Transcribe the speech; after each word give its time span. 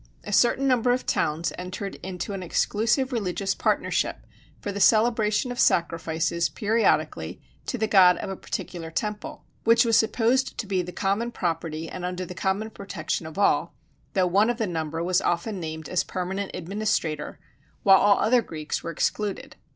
A 0.23 0.33
certain 0.33 0.67
number 0.67 0.91
of 0.93 1.05
towns 1.05 1.53
entered 1.59 1.99
into 2.01 2.33
an 2.33 2.41
exclusive 2.41 3.11
religious 3.13 3.53
partnership 3.53 4.25
for 4.59 4.71
the 4.71 4.79
celebration 4.79 5.51
of 5.51 5.59
sacrifices 5.59 6.49
periodically 6.49 7.39
to 7.67 7.77
the 7.77 7.85
god 7.85 8.17
of 8.17 8.27
a 8.31 8.35
particular 8.35 8.89
temple, 8.89 9.45
which 9.63 9.85
was 9.85 9.95
supposed 9.95 10.57
to 10.57 10.65
be 10.65 10.81
the 10.81 10.91
common 10.91 11.29
property 11.31 11.87
and 11.87 12.03
under 12.03 12.25
the 12.25 12.33
common 12.33 12.71
protection 12.71 13.27
of 13.27 13.37
all, 13.37 13.75
though 14.13 14.25
one 14.25 14.49
of 14.49 14.57
the 14.57 14.65
number 14.65 15.03
was 15.03 15.21
often 15.21 15.59
named 15.59 15.87
as 15.87 16.03
permanent 16.03 16.49
administrator; 16.55 17.39
while 17.83 17.99
all 17.99 18.17
other 18.21 18.41
Greeks 18.41 18.81
were 18.81 18.89
excluded. 18.89 19.55